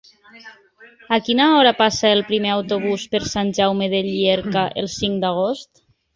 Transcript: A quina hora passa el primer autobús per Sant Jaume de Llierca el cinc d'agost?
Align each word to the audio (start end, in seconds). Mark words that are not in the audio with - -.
A 1.15 1.19
quina 1.27 1.49
hora 1.57 1.73
passa 1.81 2.11
el 2.13 2.23
primer 2.31 2.55
autobús 2.55 3.05
per 3.13 3.23
Sant 3.35 3.53
Jaume 3.59 3.91
de 3.93 4.01
Llierca 4.09 4.67
el 4.85 4.91
cinc 4.97 5.23
d'agost? 5.29 5.87